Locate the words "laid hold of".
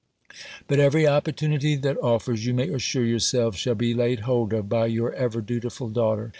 3.93-4.67